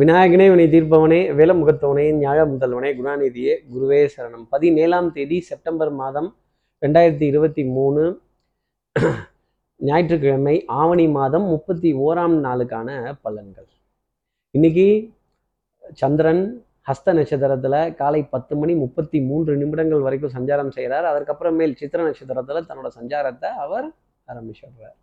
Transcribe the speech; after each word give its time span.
விநாயகனே 0.00 0.44
வினை 0.50 0.64
தீர்ப்பவனே 0.72 1.18
வேலமுகத்தவனே 1.38 2.04
ஞாழ 2.20 2.38
முதல்வனே 2.52 2.90
குணாநிதியே 2.98 3.54
குருவே 3.72 3.98
சரணம். 4.12 4.44
பதினேழாம் 4.52 5.10
தேதி 5.16 5.38
செப்டம்பர் 5.48 5.92
மாதம் 5.98 6.28
ரெண்டாயிரத்தி 6.82 7.26
இருபத்தி 7.32 7.62
மூணு 7.74 8.02
ஞாயிற்றுக்கிழமை 9.80 10.54
ஆவணி 10.78 11.06
மாதம் 11.18 11.46
முப்பத்தி 11.52 11.92
ஓராம் 12.06 12.36
நாளுக்கான 12.46 12.88
பலன்கள். 13.24 13.68
இன்னைக்கு 14.54 14.86
சந்திரன் 16.00 16.42
ஹஸ்த 16.90 17.16
நட்சத்திரத்தில் 17.18 17.80
காலை 18.00 18.22
பத்து 18.34 18.56
மணி 18.62 18.76
முப்பத்தி 18.84 19.20
மூன்று 19.28 19.54
நிமிடங்கள் 19.62 20.06
வரைக்கும் 20.08 20.36
சஞ்சாரம் 20.38 20.74
செய்கிறார் 20.78 21.10
அதற்கப்புறமேல் 21.12 21.78
சித்திர 21.82 22.08
நட்சத்திரத்தில் 22.08 22.66
தன்னோட 22.70 22.90
சஞ்சாரத்தை 22.98 23.50
அவர் 23.66 23.88
ஆரம்பிச்சிடுறார். 24.28 24.98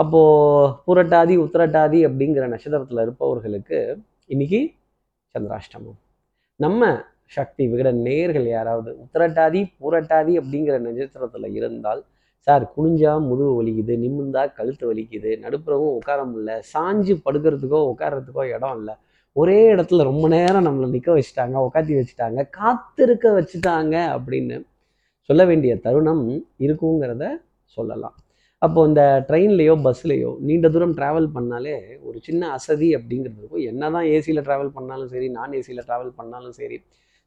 அப்போது 0.00 0.72
பூரட்டாதி 0.86 1.34
உத்திரட்டாதி 1.44 2.00
அப்படிங்கிற 2.08 2.44
நட்சத்திரத்தில் 2.52 3.00
இருப்பவர்களுக்கு 3.04 3.78
இன்னைக்கு 4.32 4.60
சந்திராஷ்டமம். 5.34 5.96
நம்ம 6.60 6.90
சக்தி 7.36 7.64
விகட 7.70 7.88
நேர்கள் 8.06 8.46
யாராவது 8.56 8.90
உத்திரட்டாதி 9.04 9.60
பூரட்டாதி 9.80 10.34
அப்படிங்கிற 10.40 10.76
நட்சத்திரத்தில் 10.84 11.48
இருந்தால் 11.58 12.02
சார் 12.46 12.64
குனிஞ்சா 12.76 13.12
முதுகு 13.28 13.50
வலிக்குது 13.58 13.94
நிமிந்தா 14.04 14.42
கழுத்து 14.58 14.84
வலிக்குது 14.90 15.32
நடுப்புறவும் 15.44 15.96
உட்கார 15.98 16.20
முடியல 16.30 16.52
சாஞ்சு 16.72 17.14
படுக்கிறதுக்கோ 17.26 17.80
உட்காரத்துக்கோ 17.92 18.44
இடம் 18.54 18.76
இல்லை. 18.78 18.94
ஒரே 19.36 19.58
இடத்துல 19.74 20.06
ரொம்ப 20.10 20.26
நேரம் 20.36 20.66
நம்மளை 20.68 20.88
நிற்க 20.94 21.10
வச்சுட்டாங்க 21.16 21.56
உட்காத்தி 21.66 21.94
வச்சுட்டாங்க 21.98 22.46
காத்திருக்க 22.60 23.26
வச்சுட்டாங்க 23.38 23.96
அப்படின்னு 24.16 24.56
சொல்ல 25.28 25.42
வேண்டிய 25.50 25.72
தருணம் 25.86 26.24
இருக்குங்கிறத 26.66 27.24
சொல்லலாம். 27.76 28.16
அப்போ 28.62 28.80
இந்த 28.88 29.02
ட்ரெயின்லேயோ 29.28 29.74
பஸ்லேயோ 29.86 30.30
நீண்ட 30.46 30.66
தூரம் 30.74 30.94
ட்ராவல் 30.98 31.28
பண்ணாலே 31.36 31.74
ஒரு 32.06 32.18
சின்ன 32.26 32.42
அசதி 32.56 32.88
அப்படிங்கிறது 32.98 33.38
இருக்கும். 33.40 33.64
என்ன 33.72 33.90
தான் 33.96 34.06
ஏசியில் 34.14 34.44
ட்ராவல் 34.46 34.72
பண்ணாலும் 34.78 35.10
சரி 35.12 35.28
நான் 35.36 35.54
ஏசியில் 35.58 35.84
ட்ராவல் 35.88 36.12
பண்ணாலும் 36.20 36.54
சரி 36.60 36.78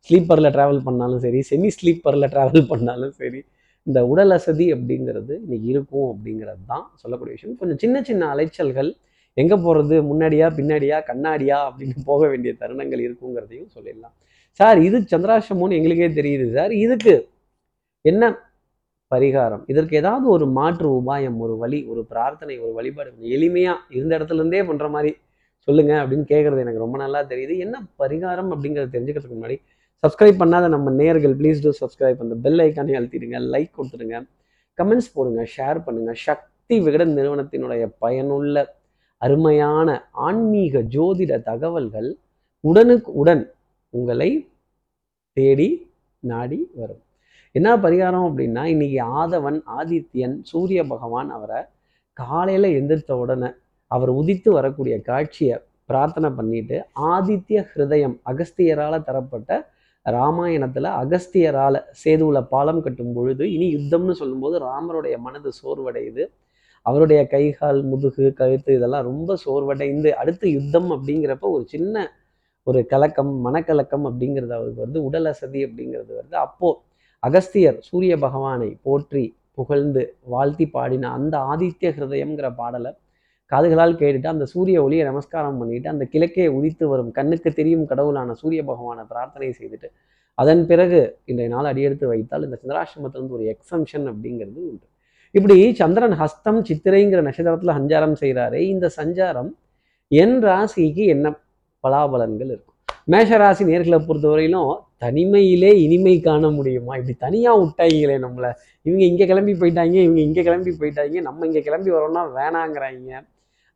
ஸ்லீப்பரில் 0.10 0.54
ட்ராவல் 0.56 0.84
பண்ணாலும் 0.88 1.22
சரி 1.26 1.40
செமி 1.52 1.70
ஸ்லீப்பரில் 1.78 2.32
ட்ராவல் 2.34 2.68
பண்ணாலும் 2.72 3.14
சரி 3.22 3.42
இந்த 3.88 4.00
உடல் 4.12 4.34
அசதி 4.38 4.66
அப்படிங்கிறது 4.76 5.34
இன்னைக்கு 5.46 5.68
இருக்கும் 5.74 6.10
அப்படிங்கிறது 6.14 6.64
தான் 6.74 6.86
சொல்லக்கூடிய 7.02 7.34
விஷயம். 7.38 7.56
கொஞ்சம் 7.62 7.80
சின்ன 7.84 8.02
சின்ன 8.10 8.24
அலைச்சல்கள் 8.34 8.90
எங்கே 9.38 9.58
போகிறது 9.66 9.96
முன்னாடியா 10.10 10.48
பின்னாடியா 10.58 10.98
கண்ணாடியா 11.10 11.58
அப்படின்னு 11.68 12.06
போக 12.10 12.22
வேண்டிய 12.32 12.52
தருணங்கள் 12.62 13.02
இருக்குங்கிறதையும் 13.08 13.70
சொல்லிடலாம். 13.76 14.16
சார் 14.60 14.80
இது 14.88 14.98
சந்திராஷமோன்னு 15.14 15.78
எங்களுக்கே 15.80 16.10
தெரியுது 16.20 16.48
சார். 16.58 16.74
இதுக்கு 16.86 17.14
என்ன 18.06 18.24
பரிகாரம். 19.12 19.64
இதற்கு 19.72 19.94
ஏதாவது 20.02 20.26
ஒரு 20.30 20.46
மாற்று 20.58 20.88
உபாயம் 21.00 21.38
ஒரு 21.46 21.54
வழி 21.58 21.80
ஒரு 21.92 22.02
பிரார்த்தனை 22.12 22.56
ஒரு 22.66 22.74
வழிபாடு 22.80 23.10
கொஞ்சம் 23.14 23.34
எளிமையா 23.38 23.74
இருந்த 23.98 24.12
இடத்துல 24.18 24.42
இருந்தே 24.42 24.64
பண்ற 24.70 24.88
மாதிரி 24.96 25.12
சொல்லுங்க 25.68 25.94
அப்படின்னு 26.02 26.26
கேட்கறது 26.34 26.64
எனக்கு 26.66 26.84
ரொம்ப 26.84 26.98
நல்லா 26.98 27.20
தெரியுது. 27.32 27.56
என்ன 27.66 27.76
பரிகாரம் 28.04 28.52
அப்படிங்கிறத 28.54 28.92
தெரிஞ்சுக்கிறதுக்கு 28.96 29.40
முன்னாடி 29.40 29.58
சப்ஸ்கிரைப் 30.04 30.42
பண்ணாத 30.42 30.68
நம்ம 30.76 30.92
நேர்கள் 31.02 31.36
ப்ளீஸ் 31.40 31.60
டூ 31.64 31.72
சப்ஸ்கிரைப் 31.82 32.24
அந்த 32.26 32.36
பெல் 32.46 32.62
ஐக்கானே 32.66 32.96
அழுத்திடுங்க 33.00 33.40
லைக் 33.54 33.72
கொடுத்துடுங்க. 33.78 34.18
கமெண்ட்ஸ் 34.80 35.12
போடுங்க 35.14 35.42
ஷேர் 35.56 35.80
பண்ணுங்க. 35.86 36.12
சக்தி 36.28 36.76
விகடன் 36.86 37.14
நிறுவனத்தினுடைய 37.18 37.84
பயனுள்ள 38.04 38.66
அருமையான 39.22 39.88
ஆன்மீக 40.28 40.80
ஜோதிட 40.96 41.34
தகவல்கள் 41.50 42.10
உடனுக்கு 42.64 43.12
உடன் 43.22 43.44
உங்களை 43.94 44.30
தேடி 45.38 45.70
நாடி 46.32 46.60
வரும். 46.80 47.02
என்ன 47.56 47.70
பரிகாரம் 47.78 48.26
அப்படின்னா 48.28 48.62
இன்னைக்கு 48.74 49.00
ஆதவன் 49.22 49.58
ஆதித்யன் 49.80 50.36
சூரிய 50.42 50.82
பகவான் 50.84 51.30
அவரை 51.30 51.60
காலையில் 52.18 52.68
எந்திரித்த 52.78 53.12
உடனே 53.14 53.50
அவர் 53.92 54.12
உதித்து 54.20 54.50
வரக்கூடிய 54.52 54.96
காட்சியை 55.02 55.56
பிரார்த்தனை 55.90 56.30
பண்ணிட்டு 56.30 56.78
ஆதித்ய 57.14 57.62
ஹிருதயம் 57.72 58.16
அகஸ்தியரால் 58.32 59.06
தரப்பட்ட 59.08 59.50
ராமாயணத்தில் 60.06 60.90
அகஸ்தியரால் 61.02 61.80
சேதுவில் 62.04 62.48
பாலம் 62.54 62.82
கட்டும் 62.86 63.14
பொழுது 63.14 63.44
இனி 63.56 63.68
யுத்தம்னு 63.76 64.16
சொல்லும்போது 64.22 64.56
ராமருடைய 64.68 65.16
மனது 65.26 65.50
சோர்வடையுது. 65.62 66.24
அவருடைய 66.86 67.22
கைகால் 67.34 67.80
முதுகு 67.84 68.28
கழுத்து 68.40 68.72
இதெல்லாம் 68.78 69.06
ரொம்ப 69.10 69.36
சோர்வடைந்து 69.46 70.12
அடுத்து 70.22 70.46
யுத்தம் 70.52 70.90
அப்படிங்கிறப்ப 70.96 71.50
ஒரு 71.58 71.66
சின்ன 71.74 72.06
ஒரு 72.68 72.80
கலக்கம் 72.94 73.34
மனக்கலக்கம் 73.46 74.08
அப்படிங்கிறது 74.10 74.54
அவருக்கு 74.60 74.86
வந்து 74.86 75.00
உடல் 75.10 75.30
அசதி 75.34 75.60
அப்படிங்கிறது 75.68 76.12
வருது. 76.20 76.36
அப்போது 76.48 76.80
அகஸ்தியர் 77.24 77.78
சூரிய 77.88 78.14
பகவானை 78.18 78.70
போற்றி 78.86 79.24
புகழ்ந்து 79.58 80.04
வாழ்த்தி 80.34 80.66
பாடின 80.76 81.10
அந்த 81.18 81.36
ஆதித்ய 81.52 81.90
ஹிருதயம்ங்கிற 81.98 82.48
பாடலை 82.60 82.92
காதுகளால் 83.52 83.98
கேட்டுட்டு 84.00 84.30
அந்த 84.34 84.46
சூரிய 84.46 84.78
ஒளியை 84.86 85.04
நமஸ்காரம் 85.10 85.60
பண்ணிட்டு 85.62 85.88
அந்த 85.90 86.04
கிழக்கே 86.14 86.46
உதித்து 86.58 86.86
வரும் 86.92 87.12
கண்ணுக்கு 87.18 87.50
தெரியும் 87.54 87.86
கடவுளான 87.86 88.36
சூரிய 88.42 88.62
பகவானை 88.70 89.04
பிரார்த்தனை 89.12 89.50
செய்துட்டு 89.60 89.90
அதன் 90.38 90.64
பிறகு 90.70 91.00
இன்றைய 91.26 91.50
நாள் 91.54 91.70
அடியெடுத்து 91.72 92.06
வைத்தால் 92.12 92.46
இந்த 92.48 92.58
சந்திராசிரமத்திலிருந்து 92.62 93.38
ஒரு 93.38 93.46
எக்ஸம்ஷன் 93.54 94.06
அப்படிங்கிறது 94.12 94.60
உண்டு. 94.70 94.86
இப்படி 95.36 95.58
சந்திரன் 95.82 96.16
ஹஸ்தம் 96.22 96.62
சித்திரைங்கிற 96.68 97.22
நட்சத்திரத்தில் 97.28 97.78
சஞ்சாரம் 97.80 98.16
செய்கிறாரு 98.22 98.60
இந்த 98.74 98.88
சஞ்சாரம் 99.00 99.52
என் 100.12 100.38
ராசிக்கு 100.48 101.04
என்ன 101.16 101.28
பலாபலன்கள் 101.84 102.52
இருக்கும்? 102.54 102.78
மேஷராசி 103.14 103.64
நேர்களை 103.72 104.00
பொறுத்தவரையிலும் 104.08 104.72
தனிமையிலே 105.02 105.72
இனிமை 105.86 106.20
காண 106.20 106.50
முடியுமா? 106.50 106.94
இப்படி 107.00 107.16
தனியாக 107.26 107.60
விட்டாங்களே 107.62 108.18
நம்மளை. 108.26 108.52
இவங்க 108.82 109.04
இங்கே 109.12 109.26
கிளம்பி 109.26 109.54
போயிட்டாங்க 109.62 109.96
இவங்க 110.08 110.22
இங்கே 110.28 110.44
கிளம்பி 110.44 110.72
போயிட்டாங்க 110.80 111.22
நம்ம 111.22 111.46
இங்கே 111.46 111.62
கிளம்பி 111.62 111.92
வரோம்னா 111.92 112.24
வேணாங்கிறாங்க 112.38 113.12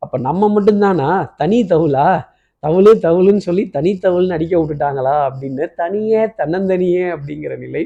அப்போ 0.02 0.18
நம்ம 0.18 0.48
மட்டும்தானா? 0.56 1.34
தனி 1.36 1.58
தவுளா? 1.72 2.06
தவுளு 2.62 2.90
தவுளுன்னு 3.04 3.36
சொல்லி 3.36 3.70
தனித்தவுள்னு 3.76 4.36
அடிக்க 4.36 4.54
விட்டுட்டாங்களா? 4.60 5.14
அப்படின்னு 5.28 5.64
தனியே 5.74 6.22
தன்னந்தனியே 6.38 7.04
அப்படிங்கிற 7.16 7.58
நிலை 7.58 7.82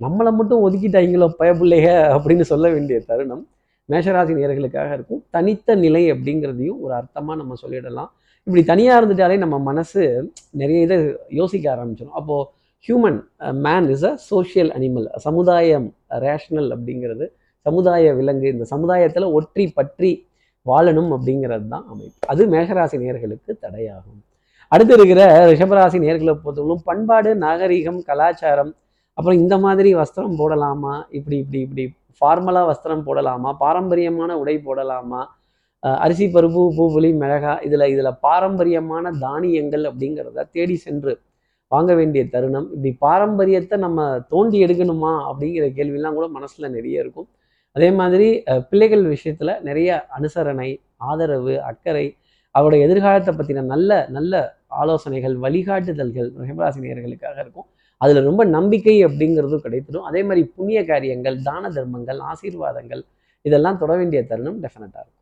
நம்மளை 0.00 0.30
மட்டும் 0.38 0.64
ஒதுக்கிட்டாங்களோ 0.66 1.28
பயப்பிள்ளைக 1.40 1.86
அப்படின்னு 2.16 2.40
சொல்ல 2.40 2.66
வேண்டிய 2.68 2.98
தருணம் 3.06 3.44
மேஷராசி 3.88 4.32
நேர்களுக்காக 4.38 4.90
இருக்கும். 4.92 5.24
தனித்த 5.30 5.74
நிலை 5.74 6.12
அப்படிங்கிறதையும் 6.12 6.80
ஒரு 6.80 6.92
அர்த்தமாக 6.94 7.36
நம்ம 7.36 7.54
சொல்லிடலாம். 7.62 8.10
இப்படி 8.46 8.64
தனியாக 8.64 8.98
இருந்துட்டாலே 9.00 9.36
நம்ம 9.38 9.58
மனசு 9.58 10.02
நிறைய 10.50 10.80
இதை 10.86 10.96
யோசிக்க 11.28 11.76
ஆரம்பிச்சிடும் 11.76 12.18
அப்போது 12.20 12.48
human 12.86 13.18
man 13.66 13.86
is 13.94 14.06
a 14.10 14.12
social 14.30 14.70
animal 14.76 15.06
சமுதாயம் 15.26 15.86
ரேஷனல் 16.24 16.70
அப்படிங்கிறது 16.74 17.24
சமுதாய 17.66 18.12
விலங்கு. 18.18 18.48
இந்த 18.54 18.64
சமுதாயத்தில் 18.72 19.26
ஒற்றி 19.38 19.64
பற்றி 19.78 20.10
வாழணும் 20.66 21.10
அப்படிங்கிறது 21.16 21.66
தான் 21.74 21.86
அமைப்பு. 21.92 22.18
அது 22.32 22.42
மேகராசி 22.54 22.96
நேர்களுக்கு 23.02 23.52
தடையாகும். 23.64 24.20
அடுத்து 24.72 24.94
இருக்கிற 24.98 25.20
ரிஷபராசி 25.50 25.98
நேர்களை 26.06 26.34
பொறுத்தவரைக்கும் 26.44 26.86
பண்பாடு 26.88 27.30
நாகரிகம் 27.44 28.00
கலாச்சாரம் 28.08 28.72
அப்புறம் 29.18 29.38
இந்த 29.42 29.54
மாதிரி 29.64 29.90
வஸ்திரம் 30.00 30.36
போடலாமா? 30.40 30.94
இப்படி 31.18 31.36
இப்படி 31.42 31.60
இப்படி 31.66 31.84
ஃபார்மலாக 32.18 32.66
வஸ்திரம் 32.70 33.06
போடலாமா? 33.08 33.50
பாரம்பரியமான 33.64 34.30
உடை 34.42 34.56
போடலாமா? 34.66 35.22
அரிசி 36.04 36.26
பருப்பு 36.34 36.62
பூ 36.76 36.84
புளி 36.94 37.10
மிளகா 37.22 37.52
இதில் 37.66 37.90
இதில் 37.94 38.18
பாரம்பரியமான 38.26 39.10
தானியங்கள் 39.24 39.84
அப்படிங்கிறத 39.90 40.46
தேடி 40.56 40.76
சென்று 40.84 41.12
வாங்க 41.74 41.92
வேண்டிய 41.98 42.22
தருணம். 42.34 42.68
இப்படி 42.74 42.90
பாரம்பரியத்தை 43.06 43.76
நம்ம 43.86 44.06
தோண்டி 44.32 44.58
எடுக்கணுமா? 44.64 45.12
அப்படிங்கிற 45.30 45.66
கேள்வியெல்லாம் 45.78 46.16
கூட 46.18 46.26
மனசில் 46.36 46.72
நிறைய 46.76 47.02
இருக்கும். 47.04 47.28
அதே 47.76 47.88
மாதிரி 48.00 48.28
பிள்ளைகள் 48.70 49.04
விஷயத்தில் 49.14 49.52
நிறைய 49.68 49.88
அனுசரணை 50.18 50.68
ஆதரவு 51.10 51.54
அக்கறை 51.70 52.06
அவருடைய 52.54 52.86
எதிர்காலத்தை 52.86 53.32
பற்றின 53.34 53.64
நல்ல 53.72 53.98
நல்ல 54.16 54.34
ஆலோசனைகள் 54.82 55.34
வழிகாட்டுதல்கள் 55.44 56.28
ரிஷபராசினியர்களுக்காக 56.40 57.36
இருக்கும். 57.44 57.68
அதில் 58.00 58.26
ரொம்ப 58.28 58.42
நம்பிக்கை 58.56 58.96
அப்படிங்கிறதும் 59.06 59.62
கிடைத்திடும். 59.66 60.06
அதே 60.10 60.20
மாதிரி 60.28 60.42
புண்ணிய 60.56 60.80
காரியங்கள் 60.90 61.36
தான 61.48 61.70
தர்மங்கள் 61.76 62.20
ஆசீர்வாதங்கள் 62.30 63.02
இதெல்லாம் 63.46 63.78
தொட 63.82 63.92
வேண்டிய 64.00 64.20
தருணம் 64.30 64.58
டெஃபினட்டாக 64.64 65.02
இருக்கும். 65.04 65.17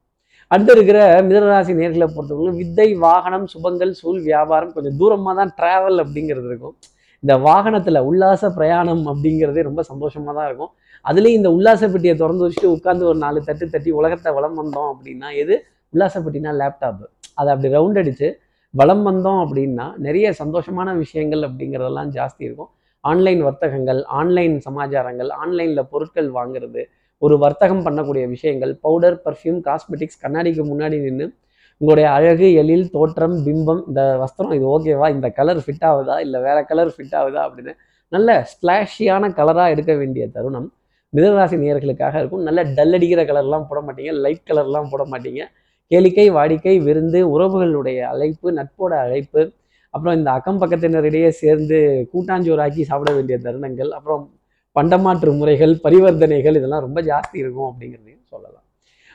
அடுத்து 0.50 0.72
இருக்கிற 0.76 0.98
மிதனராசி 1.28 1.72
நேர்களை 1.78 2.06
பொறுத்தவரைக்கும் 2.16 2.58
வித்தை 2.62 2.88
வாகனம் 3.04 3.46
சுபங்கள் 3.52 3.92
சூழ் 4.00 4.20
வியாபாரம் 4.26 4.74
கொஞ்சம் 4.74 4.98
தூரமாக 5.00 5.34
தான் 5.38 5.50
ட்ராவல் 5.58 5.98
அப்படிங்கிறது 6.02 6.46
இருக்கும். 6.50 6.74
இந்த 7.22 7.34
வாகனத்தில் 7.46 7.98
உல்லாச 8.08 8.50
பிரயாணம் 8.58 9.02
அப்படிங்கிறதே 9.12 9.62
ரொம்ப 9.68 9.82
சந்தோஷமாக 9.90 10.34
தான் 10.38 10.48
இருக்கும். 10.50 10.72
அதுலேயும் 11.04 11.38
இந்த 11.40 11.50
உல்லாச 11.56 11.82
பெட்டியை 11.92 12.14
திறந்து 12.20 12.44
வச்சுட்டு 12.46 12.68
உட்காந்து 12.76 13.04
ஒரு 13.10 13.18
நாலு 13.24 13.38
தட்டு 13.48 13.66
தட்டி 13.74 13.90
உலகத்தை 14.00 14.30
வளம் 14.36 14.58
வந்தோம் 14.60 14.90
அப்படின்னா 14.92 15.28
எது? 15.42 15.54
உல்லாச 15.94 16.20
பெட்டினா 16.26 16.52
லேப்டாப் 16.60 17.02
அதை 17.40 17.48
அப்படி 17.54 17.70
ரவுண்ட் 17.76 18.00
அடித்து 18.02 18.28
வளம் 18.74 19.04
வந்தோம் 19.08 19.40
அப்படின்னா 19.44 19.86
நிறைய 20.06 20.28
சந்தோஷமான 20.42 20.94
விஷயங்கள் 21.02 21.42
அப்படிங்கிறதெல்லாம் 21.48 22.10
ஜாஸ்தி 22.18 22.42
இருக்கும். 22.48 22.70
ஆன்லைன் 23.04 23.42
வர்த்தகங்கள் 23.48 24.00
ஆன்லைன் 24.20 24.54
சமாச்சாரங்கள் 24.66 25.30
ஆன்லைனில் 25.42 25.88
பொருட்கள் 25.92 26.30
வாங்குறது 26.38 26.82
ஒரு 27.18 27.38
வர்த்தகம் 27.38 27.84
பண்ணக்கூடிய 27.86 28.28
விஷயங்கள் 28.28 28.78
பவுடர் 28.80 29.22
பர்ஃப்யூம் 29.24 29.60
காஸ்மெட்டிக்ஸ் 29.68 30.22
கண்ணாடிக்கு 30.22 30.62
முன்னாடி 30.72 31.00
நின்று 31.00 31.32
உங்களுடைய 31.78 32.10
அழகு 32.10 32.54
எழில் 32.54 32.90
தோற்றம் 32.90 33.46
பிம்பம் 33.46 33.82
இந்த 33.88 34.24
வஸ்திரம் 34.24 34.52
இது 34.52 34.78
ஓகேவா 34.78 35.10
இந்த 35.10 35.30
கலர் 35.30 35.56
ஃபிட் 35.56 35.84
ஆகுதா? 35.84 36.18
இல்லை 36.18 36.40
வேற 36.40 36.62
கலர் 36.62 36.88
ஃபிட் 36.88 37.14
ஆகுதா? 37.14 37.50
அப்படின்னு 37.50 37.76
நல்ல 38.08 38.46
ஸ்பிளாஷியான 38.52 39.32
கலராக 39.34 39.68
எடுக்க 39.70 39.94
வேண்டிய 39.94 40.28
தருணம் 40.28 40.72
மிதராசி 41.16 41.56
நேர்களுக்காக 41.56 42.18
இருக்கும். 42.18 42.42
நல்ல 42.42 42.62
டல் 42.62 42.92
அடிக்கிற 42.92 43.22
கலர்லாம் 43.22 43.66
போட 43.68 43.80
மாட்டீங்க. 43.80 44.12
லைட் 44.12 44.48
கலர்லாம் 44.50 44.88
போட 44.90 45.04
மாட்டீங்க. 45.04 45.44
கேளிக்கை 45.90 46.30
வாடிக்கை 46.30 46.82
விருந்து 46.82 47.38
உறவுகளுடைய 47.38 47.98
அழைப்பு 48.00 48.52
நட்போட 48.52 48.90
அழைப்பு 48.90 49.52
அப்புறம் 49.90 50.16
இந்த 50.16 50.30
அக்கம் 50.30 50.60
பக்கத்தினரிடையே 50.60 51.28
சேர்ந்து 51.28 52.08
கூட்டாஞ்சோறாக்கி 52.14 52.82
சாப்பிட 52.82 53.14
வேண்டிய 53.14 53.38
தருணங்கள் 53.44 53.88
அப்புறம் 53.88 54.35
பண்டமாற்று 54.76 55.32
முறைகள் 55.40 55.74
பரிவர்த்தனைகள் 55.84 56.58
இதெல்லாம் 56.60 56.84
ரொம்ப 56.86 57.00
ஜாஸ்தி 57.10 57.36
இருக்கும் 57.42 57.68
அப்படிங்கிறதையும் 57.70 58.24
சொல்லலாம். 58.32 58.64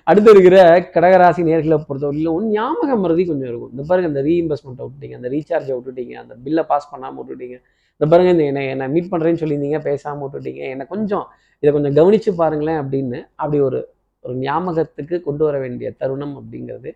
அடுத்து 0.07 0.29
இருக்கிற 0.33 0.57
கடகராசி 0.95 1.41
நேர்களை 1.49 1.77
பொறுத்தவரையிலும் 1.87 2.47
ஞாபக 2.55 2.95
மருதி 3.03 3.23
கொஞ்சம் 3.31 3.49
இருக்கும். 3.51 3.71
இந்த 3.73 3.83
பாருங்க 3.89 4.07
இந்த 4.13 4.21
ரீஇன்வெஸ்ட்மெண்ட் 4.27 4.81
விட்டுட்டீங்க 4.83 5.17
அந்த 5.19 5.29
ரீசார்ஜை 5.35 5.73
விட்டுட்டீங்க 5.77 6.13
அந்த 6.23 6.33
பில்லை 6.45 6.63
பாஸ் 6.71 6.89
பண்ணாமல் 6.93 7.19
விட்டுட்டீங்க. 7.21 7.57
இந்த 7.95 8.05
பாருங்க 8.11 8.31
இந்த 8.35 8.45
என்னை 8.51 8.63
என்னை 8.73 8.87
மீட் 8.95 9.11
பண்ணுறேன்னு 9.11 9.41
சொல்லியிருந்தீங்க 9.43 9.79
பேசாமல் 9.89 10.23
விட்டுட்டீங்க. 10.25 10.61
என்னை 10.73 10.85
கொஞ்சம் 10.93 11.25
இதை 11.63 11.71
கொஞ்சம் 11.75 11.95
கவனித்து 11.99 12.31
பாருங்களேன் 12.41 12.79
அப்படின்னு 12.81 13.19
அப்படி 13.41 13.59
ஒரு 13.69 13.79
ஒரு 14.25 14.33
ஞாபகத்துக்கு 14.45 15.15
கொண்டு 15.27 15.43
வர 15.47 15.55
வேண்டிய 15.63 15.87
தருணம் 16.01 16.35
அப்படிங்கிறது 16.39 16.89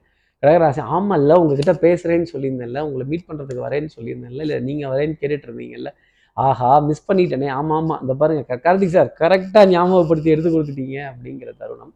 கடகராசி. 0.44 0.82
ஆமாம்ல 0.96 1.36
உங்ககிட்ட 1.42 1.74
பேசுகிறேன்னு 1.86 2.32
சொல்லியிருந்தேன்ல 2.34 2.82
உங்களை 2.88 3.06
மீட் 3.12 3.28
பண்ணுறதுக்கு 3.30 3.64
வரேன்னு 3.68 3.92
சொல்லியிருந்தேன்ல 3.98 4.44
இல்லை 4.48 4.58
நீங்கள் 4.68 4.92
வரேன்னு 4.94 5.16
கேட்டுட்டு 5.22 5.48
இருந்தீங்கல்ல 5.50 5.92
ஆஹா 6.38 6.80
மிஸ் 6.80 7.12
பண்ணிட்டேனே. 7.12 7.48
ஆமாம் 7.48 7.78
ஆமாம் 7.82 8.02
இந்த 8.02 8.14
பாருங்க 8.14 8.58
கார்த்திக் 8.66 8.96
சார் 8.96 9.14
கரெக்டாக 9.20 9.66
ஞாபகப்படுத்தி 9.66 10.30
எடுத்து 10.30 10.50
கொடுத்துட்டீங்க 10.56 10.98
அப்படிங்கிற 11.12 11.52
தருணம். 11.58 11.94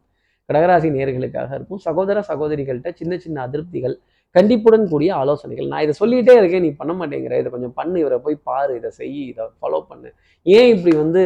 கடகராசி 0.50 0.90
நேர்களுக்காக 0.98 1.52
இருக்கும். 1.56 1.78
சகோதர 1.78 2.24
சகோதரிகள்கிட்ட 2.30 2.92
சின்ன 2.94 3.18
சின்ன 3.18 3.48
அதிருப்திகள் 3.48 3.96
கண்டிப்புடன் 4.32 4.88
கூடிய 4.88 5.16
ஆலோசனைகள். 5.16 5.68
நான் 5.68 5.84
இதை 5.86 5.94
சொல்லிகிட்டே 6.02 6.34
இருக்கேன் 6.38 6.62
நீ 6.62 6.72
பண்ண 6.72 6.94
மாட்டேங்கிற. 6.94 7.34
இதை 7.42 7.52
கொஞ்சம் 7.52 7.74
பண்ணு 7.74 8.00
இவரை 8.00 8.20
போய் 8.20 8.38
பாரு 8.44 8.76
இதை 8.76 8.90
செய் 8.90 9.28
இதை 9.28 9.46
ஃபாலோ 9.62 9.80
பண்ணு. 9.92 10.10
ஏன் 10.44 10.70
இப்படி 10.76 10.96
வந்து 10.98 11.22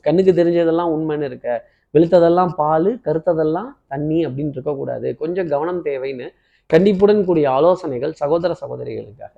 கண்ணுக்கு 0.00 0.32
தெரிஞ்சதெல்லாம் 0.32 0.92
உண்மைன்னு 0.96 1.22
இருக்க? 1.22 1.64
வெளுத்ததெல்லாம் 1.94 2.52
பால் 2.56 3.00
கருத்ததெல்லாம் 3.06 3.70
தண்ணி 3.88 4.26
அப்படின்னு 4.26 4.54
இருக்கக்கூடாது. 4.56 5.16
கொஞ்சம் 5.16 5.48
கவனம் 5.48 5.82
தேவைன்னு 5.84 6.28
கண்டிப்புடன் 6.66 7.24
கூடிய 7.24 7.50
ஆலோசனைகள் 7.50 8.12
சகோதர 8.12 8.54
சகோதரிகளுக்காக 8.62 9.34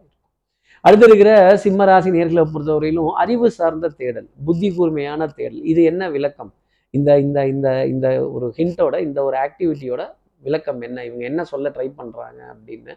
அடுத்து 0.84 1.06
இருக்கிற 1.08 1.30
சிம்ம 1.64 1.84
ராசி 1.84 2.10
நேர்களை 2.16 2.42
பொறுத்தவரையிலும் 2.52 3.10
அறிவு 3.22 3.48
சார்ந்த 3.50 3.86
தேடல் 4.00 4.28
புத்தி 4.46 4.68
கூர்மையான 4.76 5.20
தேடல். 5.38 5.62
இது 5.72 5.80
என்ன 5.90 6.02
விளக்கம்? 6.16 6.50
இந்த 6.94 7.18
இந்த 7.24 7.38
இந்த 7.52 7.68
இந்த 7.92 8.06
ஒரு 8.34 8.46
ஹிண்டோட 8.58 8.96
இந்த 9.06 9.18
ஒரு 9.28 9.36
ஆக்டிவிட்டியோட 9.44 10.02
விளக்கம் 10.44 10.80
என்ன? 10.88 10.98
இவங்க 11.08 11.24
என்ன 11.30 11.42
சொல்ல 11.52 11.68
ட்ரை 11.76 11.88
பண்ணுறாங்க 12.00 12.40
அப்படின்னு. 12.52 12.92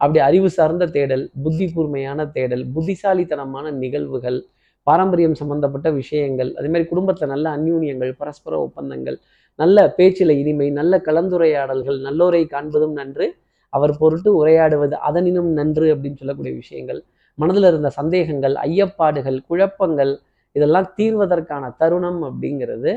அப்படி 0.00 0.18
அறிவு 0.28 0.48
சார்ந்த 0.58 0.84
தேடல் 0.96 1.24
புத்தி 1.44 1.66
கூர்மையான 1.74 2.26
தேடல் 2.36 2.64
புத்திசாலித்தனமான 2.74 3.66
நிகழ்வுகள் 3.82 4.38
பாரம்பரியம் 4.86 5.38
சம்பந்தப்பட்ட 5.40 5.88
விஷயங்கள் 6.00 6.50
அதே 6.58 6.68
மாதிரி 6.72 6.86
குடும்பத்தில் 6.90 7.32
நல்ல 7.34 7.46
அந்யூன்யங்கள் 7.56 8.12
பரஸ்பர 8.20 8.54
ஒப்பந்தங்கள் 8.66 9.16
நல்ல 9.58 9.86
பேச்சில் 9.98 10.34
இனிமை 10.40 10.68
நல்ல 10.70 10.94
கலந்துரையாடல்கள் 11.06 11.98
நல்லோரை 12.06 12.42
காண்பதும் 12.54 12.94
நன்று 13.00 13.26
அவர் 13.72 13.92
பொருட்டு 14.00 14.30
உரையாடுவது 14.40 14.96
அதனினும் 15.08 15.50
நன்று 15.52 15.86
அப்படின்னு 15.94 16.20
சொல்லக்கூடிய 16.20 16.54
விஷயங்கள். 16.54 17.00
மனதில் 17.38 17.68
இருந்த 17.70 17.88
சந்தேகங்கள் 17.98 18.54
ஐயப்பாடுகள் 18.68 19.38
குழப்பங்கள் 19.48 20.12
இதெல்லாம் 20.56 20.88
தீர்வதற்கான 20.98 21.64
தருணம் 21.80 22.20
அப்படிங்கிறது 22.28 22.92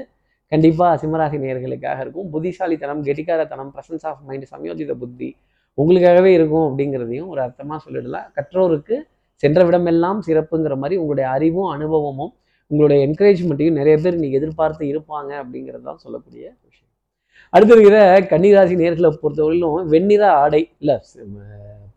கண்டிப்பாக 0.52 0.94
சிம்மராசி 1.02 1.38
நேயர்களுக்காக 1.44 2.00
இருக்கும். 2.06 2.28
புத்திசாலித்தனம் 2.34 3.02
கெட்டிக்காரத்தனம் 3.08 3.72
பிரசன்ஸ் 3.76 4.06
ஆஃப் 4.10 4.22
மைண்ட் 4.28 4.48
சமயோஜித 4.54 4.94
புத்தி 5.02 5.30
உங்களுக்காகவே 5.78 6.32
இருக்கும் 6.38 6.66
அப்படிங்கிறதையும் 6.68 7.30
ஒரு 7.34 7.42
அர்த்தமாக 7.46 7.80
சொல்லிடலாம். 7.86 8.28
கற்றோருக்கு 8.38 8.96
சென்ற 9.44 9.60
விடமெல்லாம் 9.68 10.20
சிறப்புங்கிற 10.28 10.76
மாதிரி 10.84 10.96
உங்களுடைய 11.02 11.28
அறிவும் 11.36 11.70
அனுபவமும் 11.76 12.34
உங்களுடைய 12.72 13.00
என்கரேஜ்மெண்ட்டையும் 13.08 13.78
நிறைய 13.80 13.96
பேர் 14.04 14.18
இன்னைக்கு 14.18 14.40
எதிர்பார்த்து 14.40 14.84
இருப்பாங்க 14.94 15.32
அப்படிங்கிறது 15.42 15.86
தான் 15.90 16.02
சொல்லக்கூடிய 16.04 16.44
விஷயம். 16.68 16.90
அடுத்து 17.54 17.74
இருக்கிற 17.76 18.00
கன்னிராசி 18.32 18.76
நேர்களை 18.82 19.10
பொறுத்தவரையிலும் 19.22 19.88
வெண்ணிற 19.94 20.24
ஆடை 20.42 20.62
இல்லை 20.82 20.98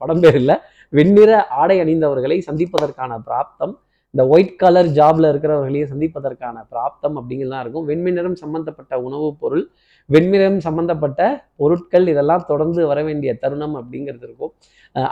படம் 0.00 0.22
பேர் 0.24 0.38
இல்லை 0.42 0.56
வெண்ணிற 0.92 1.30
ஆடை 1.62 1.76
அணிந்தவர்களை 1.80 2.36
சந்திப்பதற்கான 2.48 3.12
பிராப்தம் 3.28 3.74
இந்த 4.14 4.22
ஒயிட் 4.32 4.56
கலர் 4.62 4.88
ஜாப்ல 4.96 5.28
இருக்கிறவர்களையும் 5.32 5.90
சந்திப்பதற்கான 5.92 6.56
பிராப்தம் 6.72 7.14
அப்படிங்கிறதுலாம் 7.18 7.62
இருக்கும். 7.64 7.86
வெண்மினிறம் 7.90 8.36
சம்பந்தப்பட்ட 8.42 8.92
உணவுப் 9.06 9.38
பொருள் 9.42 9.64
வெண்மினிறம் 10.08 10.58
சம்பந்தப்பட்ட 10.66 11.20
பொருட்கள் 11.56 12.06
இதெல்லாம் 12.12 12.44
தொடர்ந்து 12.50 12.82
வர 12.90 12.98
வேண்டிய 13.08 13.32
தருணம் 13.42 13.76
அப்படிங்கிறது 13.80 14.26
இருக்கும். 14.28 14.52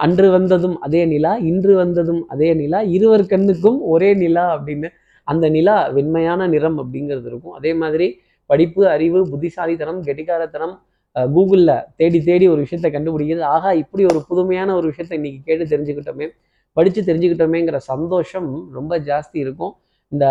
அன்று 0.05 0.29
வந்ததும் 0.31 0.77
அதே 0.87 1.03
நிலா 1.12 1.32
இன்று 1.50 1.75
வந்ததும் 1.82 2.23
அதே 2.35 2.50
நிலா 2.55 2.81
இருவர் 2.97 3.27
கண்ணுக்கும் 3.32 3.79
ஒரே 3.94 4.11
நிலா 4.15 4.44
அப்படின்னு 4.56 4.91
அந்த 5.29 5.49
நிலா 5.56 5.77
வெண்மையான 5.97 6.49
நிறம் 6.55 6.79
அப்படிங்கிறது 6.82 7.29
இருக்கும். 7.32 7.56
அதே 7.61 7.73
மாதிரி 7.82 8.09
படிப்பு 8.50 8.82
அறிவு 8.94 9.19
புத்திசாலித்தனம் 9.32 10.00
கெட்டிகாரத்தனம் 10.03 10.77
கூகுளில் 11.16 11.84
தேடி 11.96 12.22
தேடி 12.22 12.48
ஒரு 12.48 12.62
விஷயத்த 12.62 12.88
கண்டுபிடிக்கிறது. 12.96 13.40
ஆகா 13.40 13.72
இப்படி 13.72 14.04
ஒரு 14.04 14.24
புதுமையான 14.28 14.74
ஒரு 14.74 14.88
விஷயத்த 14.90 15.12
இன்றைக்கி 15.18 15.40
கேட்டு 15.44 15.76
தெரிஞ்சுக்கிட்டோமே 15.76 16.28
படித்து 16.72 17.00
தெரிஞ்சுக்கிட்டோமேங்கிற 17.02 17.76
சந்தோஷம் 17.76 18.70
ரொம்ப 18.72 18.98
ஜாஸ்தி 18.98 19.36
இருக்கும். 19.44 19.74
இந்த 20.08 20.26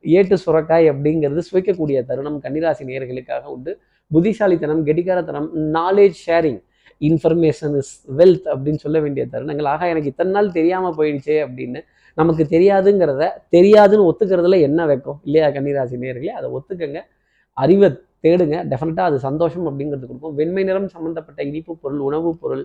ஏட்டு 0.00 0.36
சுரக்காய் 0.46 0.86
அப்படிங்கிறது 0.92 1.42
சுவைக்கக்கூடிய 1.52 2.04
தருணம் 2.04 2.40
கன்னிராசி 2.42 2.82
நேயர்களுக்காக 2.88 3.44
உண்டு. 3.44 3.80
புத்திசாலித்தனம் 4.10 4.86
கெட்டிக்காரத்தனம் 4.86 5.48
knowledge 5.54 6.18
sharing 6.26 6.60
information 7.00 7.76
is 7.76 7.94
wealth 8.16 8.46
அப்படின்னு 8.52 8.82
சொல்ல 8.84 9.00
வேண்டிய 9.00 9.26
தருணங்கள். 9.32 9.66
ஆக 9.66 9.88
எனக்கு 9.88 10.08
இத்தனை 10.08 10.32
நாள் 10.32 10.52
தெரியாமல் 10.52 10.96
போயிடுச்சே 10.96 11.36
அப்படின்னு 11.46 11.80
நமக்கு 12.14 12.44
தெரியாதுங்கிறத 12.50 13.24
தெரியாதுன்னு 13.50 14.06
ஒத்துக்கிறதுல 14.10 14.60
என்ன 14.60 14.86
வைக்கும்? 14.86 15.20
இல்லையா 15.24 15.48
கன்னிராசி 15.48 15.96
நேர்களே 16.04 16.32
அதை 16.40 16.50
ஒத்துக்கங்க. 16.50 17.00
அறிவை 17.52 17.88
தேடுங்க. 18.24 18.56
டெஃபினட்டாக 18.72 19.10
அது 19.10 19.18
சந்தோஷம் 19.28 19.66
அப்படிங்கிறது 19.70 20.06
கொடுக்கும் 20.08 20.36
வெண்மை 20.40 20.64
நிறம் 20.68 20.90
சம்பந்தப்பட்ட 20.96 21.40
இனிப்பு 21.50 21.72
பொருள் 21.84 22.02
உணவுப் 22.08 22.40
பொருள் 22.42 22.64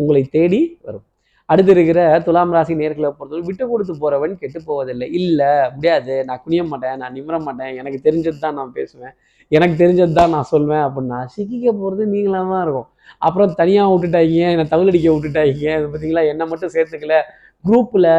உங்களை 0.00 0.22
தேடி 0.36 0.60
வரும். 0.86 1.04
அடுத்து 1.48 1.72
இருக்கிற 1.74 2.00
துலாம் 2.26 2.52
ராசி 2.56 2.74
நேர்களை 2.80 3.08
பொறுத்தவரை 3.16 3.42
விட்டு 3.48 3.64
கொடுத்து 3.72 3.94
போறவன் 4.02 4.34
கெட்டு 4.42 4.60
போவதில்லை. 4.68 5.06
இல்லை 5.18 5.50
முடியாது. 5.74 6.14
நான் 6.28 6.40
குனிய 6.44 6.62
மாட்டேன் 6.70 6.96
நான் 7.02 7.14
நிமிர 7.18 7.38
மாட்டேன். 7.46 7.72
எனக்கு 7.80 7.98
தெரிஞ்சது 8.06 8.38
தான் 8.44 8.56
நான் 8.60 8.72
பேசுவேன். 8.78 9.14
எனக்கு 9.52 9.76
தெரிஞ்சது 9.82 10.14
தான் 10.20 10.32
நான் 10.34 10.48
சொல்வேன் 10.52 10.84
அப்படின்னா 10.86 11.18
சிக்கிக்க 11.34 11.66
போகிறது 11.80 12.04
நீங்களாக 12.14 12.46
தான் 12.54 12.64
இருக்கும். 12.66 12.88
அப்புறம் 13.26 13.52
தனியாக 13.60 13.90
விட்டுட்டாங்க 13.92 14.46
என்னை 14.54 14.66
தவிலடிக்க 14.72 15.08
விட்டுட்டாங்க 15.14 15.74
அது 15.78 15.86
பார்த்தீங்களா 15.92 16.24
என்னை 16.32 16.46
மட்டும் 16.52 16.74
சேர்த்துக்கல. 16.76 17.16
குரூப்பில் 17.64 18.10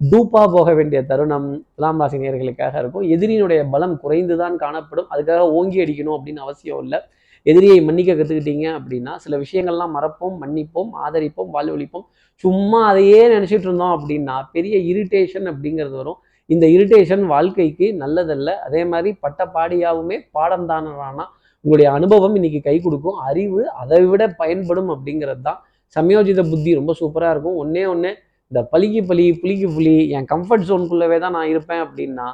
டூப்பாக 0.00 0.46
போக 0.52 0.68
வேண்டிய 0.74 0.98
தருணம் 1.08 1.48
துலாம் 1.76 1.98
ராசி 2.00 2.18
நேர்களுக்காக 2.18 2.74
இருக்கும். 2.82 3.02
எதிரியினுடைய 3.14 3.60
பலம் 3.72 3.96
குறைந்து 4.02 4.34
தான் 4.36 4.54
காணப்படும். 4.62 5.08
அதுக்காக 5.12 5.40
ஓங்கி 5.56 5.78
அடிக்கணும் 5.84 6.14
அப்படின்னு 6.16 6.40
அவசியம் 6.44 6.80
இல்லை. 6.84 6.98
எதிரியை 7.46 7.76
மன்னிக்க 7.88 8.12
கற்றுக்கிட்டீங்க 8.12 8.66
அப்படின்னா 8.78 9.12
சில 9.16 9.34
விஷயங்கள்லாம் 9.42 9.92
மறப்போம் 9.96 10.36
மன்னிப்போம் 10.42 10.90
ஆதரிப்போம் 11.04 11.50
வாழ்வழிப்போம். 11.56 12.06
சும்மா 12.36 12.80
அதையே 12.90 13.20
நினச்சிட்டு 13.34 13.68
இருந்தோம் 13.68 13.94
அப்படின்னா 13.96 14.36
பெரிய 14.52 14.76
இரிட்டேஷன் 14.92 15.46
அப்படிங்கிறது 15.52 15.96
வரும். 16.02 16.18
இந்த 16.46 16.66
இரிட்டேஷன் 16.76 17.24
வாழ்க்கைக்கு 17.34 17.88
நல்லதல்ல. 18.02 18.50
அதே 18.66 18.84
மாதிரி 18.84 19.12
பட்ட 19.26 19.50
பாடியாகவுமே 19.54 20.18
பாடம் 20.32 20.66
தானரானா 20.72 21.26
உங்களுடைய 21.64 21.88
அனுபவம் 21.98 22.34
இன்னைக்கு 22.34 22.60
கை 22.68 22.76
கொடுக்கும். 22.80 23.18
அறிவு 23.28 23.62
அதை 23.82 24.02
விட 24.06 24.22
பயன்படும் 24.42 24.90
அப்படிங்கிறது 24.96 25.42
தான். 25.50 25.60
சமயோஜித 25.96 26.40
புத்தி 26.50 26.72
ரொம்ப 26.80 26.92
சூப்பராக 27.00 27.34
இருக்கும். 27.34 27.56
ஒன்னே 27.64 27.84
ஒன்று 27.94 28.10
இந்த 28.50 28.60
பலிக்கு 28.70 29.00
பலி 29.08 29.24
புளிக்கு 29.40 29.66
புலி 29.74 29.92
என் 30.18 30.26
கம்ஃபர்ட் 30.30 30.64
ஜோனுக்குள்ளவே 30.68 31.16
தான் 31.24 31.34
நான் 31.36 31.50
இருப்பேன் 31.50 31.82
அப்படின்னா 31.84 32.28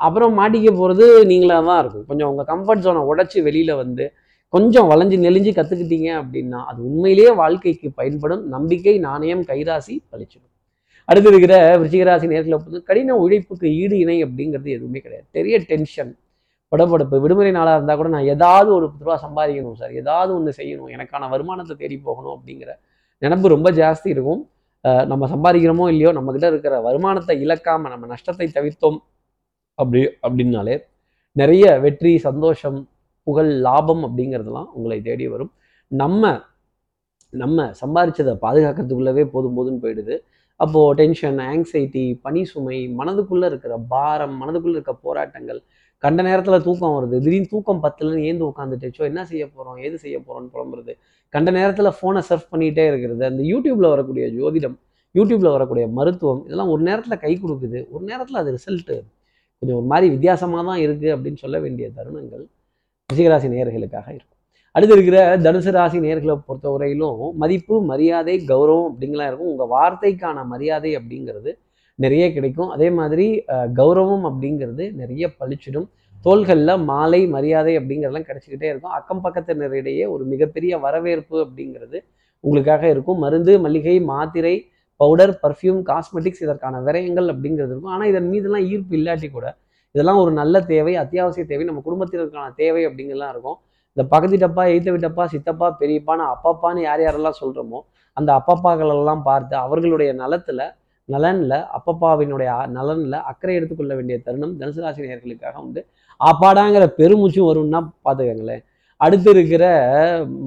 அப்புறம் 0.00 0.32
மாட்டிக்க 0.38 0.70
போகிறது 0.80 1.04
நீங்களாக 1.30 1.62
தான் 1.68 1.80
இருக்கும். 1.82 2.04
கொஞ்சம் 2.10 2.28
உங்கள் 2.32 2.48
கம்ஃபர்ட் 2.50 2.82
ஜோனை 2.86 3.02
உடச்சி 3.12 3.38
வெளியில் 3.46 3.72
வந்து 3.82 4.04
கொஞ்சம் 4.52 4.88
வளைஞ்சு 4.92 5.16
நெளிஞ்சு 5.26 5.52
கற்றுக்கிட்டீங்க 5.58 6.08
அப்படின்னா 6.20 6.60
அது 6.70 6.78
உண்மையிலேயே 6.88 7.30
வாழ்க்கைக்கு 7.40 7.88
பயன்படும். 8.00 8.42
நம்பிக்கை 8.56 8.94
நாணயம் 9.06 9.44
கைராசி 9.50 9.94
பழிச்சிடும். 10.12 10.50
அடுத்து 11.08 11.30
இருக்கிற 11.32 11.54
விருச்சிகராசி 11.80 12.26
நேர்களை 12.32 12.56
பொறுத்து 12.58 12.88
கடின 12.90 13.16
உழைப்புக்கு 13.24 13.66
ஈடு 13.80 13.96
இணை 14.04 14.18
அப்படிங்கிறது 14.26 14.70
எதுவுமே 14.76 15.00
கிடையாது. 15.04 15.26
பெரிய 15.36 15.56
டென்ஷன் 15.70 16.12
படபடப்பு 16.72 17.16
விடுமுறை 17.24 17.50
நாளாக 17.58 17.76
இருந்தால் 17.78 17.98
கூட 18.00 18.10
நான் 18.16 18.28
ஏதாவது 18.34 18.70
ஒரு 18.76 18.86
பத்து 18.90 19.04
ரூபா 19.06 19.16
சம்பாதிக்கணும் 19.26 19.78
சார். 19.80 19.92
ஏதாவது 20.02 20.30
ஒன்று 20.36 20.52
செய்யணும். 20.60 20.90
எனக்கான 20.96 21.28
வருமானத்தை 21.34 21.74
தேடி 21.82 21.96
போகணும் 22.08 22.34
அப்படிங்கிற 22.36 22.72
நினப்பு 23.22 23.56
ரொம்ப 23.56 23.70
ஜாஸ்தி 23.80 24.08
இருக்கும். 24.16 24.42
நம்ம 25.10 25.24
சம்பாதிக்கிறோமோ 25.34 25.84
இல்லையோ 25.92 26.10
நம்மக்கிட்ட 26.16 26.48
இருக்கிற 26.52 26.74
வருமானத்தை 26.86 27.34
இழக்காம 27.44 27.90
நம்ம 27.94 28.06
நஷ்டத்தை 28.12 28.46
தவிர்த்தோம் 28.56 28.98
அப்படி 29.78 30.00
அப்படின்னாலே 30.26 30.76
நிறைய 31.36 31.66
வெற்றி 31.84 32.12
சந்தோஷம் 32.28 32.78
புகழ் 33.26 33.50
லாபம் 33.66 34.02
அப்படிங்கிறதுலாம் 34.06 34.68
உங்களை 34.76 34.98
தேடி 35.08 35.26
வரும். 35.34 35.52
நம்ம 35.90 36.32
நம்ம 37.32 37.64
சம்பாரிச்சதை 37.80 38.34
பாதுகாக்கிறதுக்குள்ளவே 38.44 39.24
போதும் 39.34 39.56
போதுன்னு 39.58 39.82
போயிடுது. 39.84 40.14
அப்போது 40.56 40.94
டென்ஷன் 40.94 41.38
ஆங்ஸைட்டி 41.50 42.04
பனி 42.22 42.44
சுமை 42.44 42.78
மனதுக்குள்ளே 42.98 43.44
இருக்கிற 43.44 43.76
பாரம் 43.94 44.36
மனதுக்குள்ளே 44.42 44.76
இருக்க 44.78 44.94
போராட்டங்கள் 45.06 45.60
கண்ட 46.04 46.22
நேரத்தில் 46.22 46.62
தூக்கம் 46.62 46.94
வருது. 46.96 47.16
திடீர்னு 47.24 47.50
தூக்கம் 47.50 47.82
பத்துலன்னு 47.82 48.22
ஏந்து 48.28 48.44
உட்காந்துட்டேச்சோ 48.50 49.02
என்ன 49.10 49.24
செய்ய 49.24 49.44
போகிறோம் 49.48 49.76
ஏது 49.76 49.98
செய்ய 49.98 50.16
போகிறோம்னு 50.18 50.50
புலம்புறது? 50.54 50.92
கண்ட 51.34 51.50
நேரத்தில் 51.50 51.90
ஃபோனை 51.98 52.22
சர்ஃப் 52.30 52.48
பண்ணிகிட்டே 52.52 52.86
இருக்கிறது. 52.90 53.22
அந்த 53.24 53.42
யூடியூப்பில் 53.42 53.92
வரக்கூடிய 53.94 54.26
ஜோதிடம் 54.38 54.76
யூடியூப்பில் 55.14 55.54
வரக்கூடிய 55.56 55.88
மருத்துவம் 55.98 56.42
இதெல்லாம் 56.46 56.68
ஒரு 56.68 56.82
நேரத்தில் 56.82 57.18
கை 57.18 57.32
கொடுக்குது. 57.42 57.80
ஒரு 57.90 58.04
நேரத்தில் 58.04 58.40
அது 58.42 58.52
ரிசல்ட்டு 58.58 58.96
கொஞ்சம் 59.62 59.78
ஒரு 59.78 59.86
மாதிரி 59.86 60.06
வித்தியாசமாக 60.10 60.62
தான் 60.70 60.80
இருக்குது 60.86 61.12
அப்படின்னு 61.16 61.42
சொல்ல 61.44 61.58
வேண்டிய 61.60 61.88
தருணங்கள் 61.96 62.44
ரிஷிகராசி 63.10 63.48
நேர்களுக்காக 63.54 64.08
இருக்கும். 64.08 64.41
அடுத்து 64.76 64.94
இருக்கிற 64.96 65.18
தனுசு 65.46 65.70
ராசி 65.76 65.98
நேர்களை 66.04 66.34
பொறுத்தவரையிலும் 66.48 67.18
மதிப்பு 67.40 67.74
மரியாதை 67.90 68.34
கௌரவம் 68.50 68.86
அப்படிங்கலாம் 68.90 69.28
இருக்கும். 69.30 69.50
உங்கள் 69.52 69.70
வார்த்தைக்கான 69.72 70.44
மரியாதை 70.52 70.90
அப்படிங்கிறது 70.98 71.50
நிறைய 72.04 72.24
கிடைக்கும். 72.36 72.70
அதே 72.74 72.88
மாதிரி 72.98 73.26
கௌரவம் 73.80 74.24
அப்படிங்கிறது 74.28 74.84
நிறைய 75.00 75.28
பளிச்சிடும் 75.40 75.88
தோள்களில் 76.26 76.74
மாலை 76.90 77.20
மரியாதை 77.34 77.72
அப்படிங்கிறதெல்லாம் 77.78 78.26
கிடைச்சிக்கிட்டே 78.28 78.68
இருக்கும். 78.72 78.94
அக்கம் 78.98 79.22
பக்கத்தினரிடையே 79.24 80.04
ஒரு 80.14 80.24
மிகப்பெரிய 80.32 80.78
வரவேற்பு 80.84 81.36
அப்படிங்கிறது 81.44 81.98
உங்களுக்காக 82.44 82.84
இருக்கும். 82.94 83.18
மருந்து 83.24 83.52
மளிகை 83.64 83.96
மாத்திரை 84.12 84.54
பவுடர் 85.00 85.34
பர்ஃப்யூம் 85.42 85.82
காஸ்மெட்டிக்ஸ் 85.90 86.42
இதற்கான 86.46 86.80
விரயங்கள் 86.86 87.28
அப்படிங்கிறது 87.34 87.72
இருக்கும். 87.72 87.92
ஆனால் 87.96 88.10
இதன் 88.12 88.30
மீதெல்லாம் 88.32 88.66
ஈர்ப்பு 88.72 88.96
இல்லாட்டி 89.00 89.30
கூட 89.36 89.46
இதெல்லாம் 89.94 90.20
ஒரு 90.24 90.32
நல்ல 90.40 90.56
தேவை 90.72 90.94
அத்தியாவசிய 91.02 91.44
தேவை 91.52 91.66
நம்ம 91.70 91.82
குடும்பத்தினருக்கான 91.86 92.54
தேவை 92.62 92.82
அப்படிங்கிறலாம் 92.88 93.32
இருக்கும். 93.34 93.58
இந்த 93.96 94.02
பக்கத்து 94.12 94.36
டப்பா 94.42 94.62
எய்த்த 94.74 94.90
விட்டப்பா 94.94 95.24
சித்தப்பா 95.32 95.66
பெரியப்பான்னு 95.80 96.24
அப்பப்பான்னு 96.34 96.80
யார் 96.88 97.02
யாரெல்லாம் 97.04 97.40
சொல்கிறோமோ 97.40 97.80
அந்த 98.16 98.30
அப்பப்பாக்களெல்லாம் 98.38 99.22
பார்த்து 99.26 99.54
அவர்களுடைய 99.64 100.10
நலத்தில் 100.22 100.64
நலனில் 101.08 101.58
அப்பப்பாவினுடைய 101.76 102.50
நலனில் 102.76 103.18
அக்கறை 103.30 103.54
எடுத்துக்கொள்ள 103.58 103.92
வேண்டிய 103.98 104.16
தருணம் 104.26 104.54
தனுசு 104.60 104.80
ராசி 104.84 105.00
நேயர்களுக்காக 105.06 105.56
உண்டு. 105.64 105.80
ஆப்பாடாங்கிற 106.20 106.84
பெருமூச்சும் 106.98 107.48
வரும்னா 107.50 107.80
பார்த்துக்கங்களேன் 108.06 108.62
அடுத்து 109.00 109.28
இருக்கிற 109.34 109.64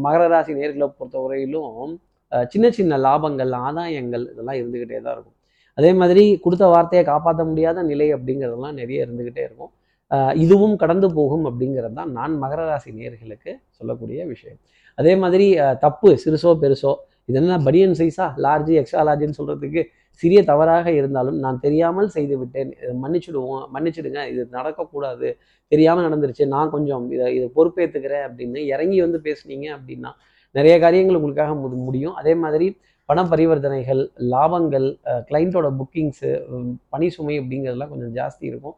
மகர 0.05 0.23
ராசி 0.33 0.51
நேர்களை 0.59 0.87
பொறுத்தவரையிலும் 0.99 1.65
வரையிலும் 1.69 2.45
சின்ன 2.53 2.67
சின்ன 2.77 2.97
லாபங்கள் 3.05 3.51
ஆதாயங்கள் 3.65 4.23
இதெல்லாம் 4.31 4.59
இருந்துக்கிட்டே 4.61 4.99
தான் 5.05 5.15
இருக்கும். 5.15 5.37
அதே 5.77 5.91
மாதிரி 6.01 6.23
கொடுத்த 6.43 6.65
வார்த்தையை 6.73 7.03
காப்பாற்ற 7.11 7.43
முடியாத 7.49 7.83
நிலை 7.91 8.07
அப்படிங்கிறதெல்லாம் 8.17 8.77
நிறைய 8.81 9.05
இருந்துக்கிட்டே 9.05 9.43
இருக்கும். 9.47 9.71
இதுவும் 10.35 10.75
கடந்து 10.75 11.13
போகும் 11.13 11.45
அப்படிங்கிறது 11.45 11.93
தான் 11.93 12.11
நான் 12.11 12.41
மகர 12.41 12.55
ராசி 12.55 12.91
நேர்களுக்கு 12.91 13.55
சொல்லக்கூடிய 13.69 14.25
விஷயம். 14.25 14.57
அதே 14.95 15.15
மாதிரி 15.15 15.55
தப்பு 15.79 16.19
சிறுசோ 16.25 16.57
பெருசோ 16.61 16.95
இது 17.25 17.39
என்ன 17.39 17.57
பனியன் 17.57 17.91
சைஸா 17.91 18.33
லார்ஜ் 18.37 18.73
எக்ஸ்ட்ரா 18.73 19.03
லார்ஜ்னு 19.03 19.33
சொல்கிறதுக்கு 19.37 19.83
சிறிய 20.11 20.43
தவறாக 20.43 20.91
இருந்தாலும் 20.91 21.39
நான் 21.39 21.59
தெரியாமல் 21.59 22.07
செய்து 22.07 22.37
விட்டேன். 22.37 22.75
இதை 22.83 22.95
மன்னிச்சிடுவோம் 23.03 23.65
மன்னிச்சிடுங்க 23.73 24.27
இது 24.27 24.47
நடக்கக்கூடாது 24.51 25.37
தெரியாமல் 25.67 26.09
நடந்துருச்சு 26.09 26.47
நான் 26.47 26.69
கொஞ்சம் 26.69 27.11
இதை 27.11 27.35
இதை 27.35 27.51
பொறுப்பேற்றுக்கிறேன் 27.55 28.27
அப்படின்னு 28.29 28.55
இறங்கி 28.55 29.01
வந்து 29.01 29.21
பேசுனீங்க 29.23 29.75
அப்படின்னா 29.77 30.11
நிறைய 30.51 30.79
காரியங்கள் 30.79 31.15
உங்களுக்காக 31.15 31.53
முடி- 31.53 31.83
முடியும். 31.83 32.13
அதே 32.13 32.35
மாதிரி 32.35 32.77
பண 33.05 33.23
பரிவர்த்தனைகள் 33.23 34.09
லாபங்கள் 34.19 34.99
கிளைண்ட்டோட 35.29 35.75
புக்கிங்ஸு 35.79 36.41
பணி 36.89 37.09
சுமை 37.09 37.39
அப்படிங்கிறதுலாம் 37.39 37.89
கொஞ்சம் 37.89 38.15
ஜாஸ்தி 38.15 38.43
இருக்கும். 38.45 38.75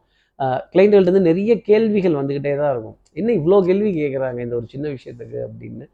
கிளைண்ட்கள்ட்ட 0.72 1.20
நிறைய 1.30 1.52
கேள்விகள் 1.68 2.18
வந்துக்கிட்டே 2.18 2.52
தான் 2.60 2.72
இருக்கும். 2.74 2.96
என்ன 3.20 3.30
இவ்வளோ 3.38 3.56
கேள்வி 3.68 3.90
கேட்குறாங்க 4.00 4.40
இந்த 4.46 4.54
ஒரு 4.60 4.66
சின்ன 4.74 4.86
விஷயத்துக்கு 4.96 5.38
அப்படின்னு? 5.46 5.86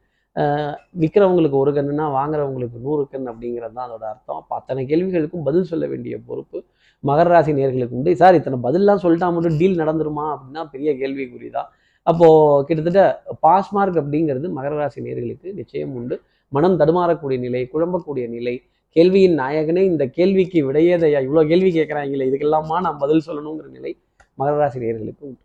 விற்கிறவங்களுக்கு 1.00 1.56
ஒரு 1.62 1.70
கண்ணுனா 1.76 2.06
வாங்குறவங்களுக்கு 2.18 2.78
நூறு 2.86 3.02
கண் 3.12 3.28
அப்படிங்கிறது 3.32 3.74
தான் 3.76 3.86
அதோட 3.88 4.04
அர்த்தம். 4.12 4.38
அப்போ 4.40 4.54
அத்தனை 4.60 4.82
கேள்விகளுக்கும் 4.90 5.44
பதில் 5.48 5.68
சொல்ல 5.72 5.84
வேண்டிய 5.92 6.14
பொறுப்பு 6.28 6.58
மகர 7.04 7.28
ராசி 7.34 7.52
நேர்களுக்கு 7.58 7.96
உண்டு. 7.98 8.12
சார் 8.22 8.38
இத்தனை 8.38 8.58
பதிலாம் 8.66 9.02
சொல்லிட்டா 9.04 9.26
மட்டும் 9.36 9.56
டீல் 9.60 9.80
நடந்துருமா 9.82 10.24
அப்படின்னா 10.34 10.62
பெரிய 10.74 10.90
கேள்விக்குறி 11.00 11.48
தான். 11.58 11.68
அப்போது 12.06 12.64
கிட்டத்தட்ட 12.68 13.02
பாஸ் 13.44 13.70
மார்க் 13.76 13.98
அப்படிங்கிறது 14.02 14.48
மகர 14.58 14.74
ராசி 14.80 15.00
நேர்களுக்கு 15.06 15.48
நிச்சயம் 15.60 15.94
உண்டு. 15.98 16.16
மனம் 16.52 16.78
தடுமாறக்கூடிய 16.80 17.38
நிலை 17.46 17.62
குழம்பக்கூடிய 17.74 18.24
நிலை 18.36 18.54
கேள்வியின் 18.96 19.36
நாயகனே 19.42 19.82
இந்த 19.92 20.04
கேள்விக்கு 20.16 20.58
விடையேதையா 20.66 21.20
இவ்வளோ 21.26 21.42
கேள்வி 21.52 21.70
கேட்குறாங்களே 21.78 22.26
இதுக்கெல்லாமா 22.30 22.76
நான் 22.86 23.00
பதில் 23.04 23.24
சொல்லணுங்கிற 23.28 23.68
நிலை 23.78 23.92
மகர 24.38 24.54
ராசி 24.60 24.78
நேர்களுக்கு 24.84 25.22
உண்டு. 25.28 25.40